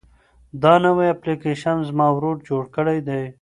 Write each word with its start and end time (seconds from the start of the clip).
دا 0.63 0.73
نوی 0.83 1.07
اپلیکیشن 1.15 1.77
زما 1.89 2.07
ورور 2.15 2.37
جوړ 2.47 2.63
کړی 2.75 2.99
دی. 3.07 3.21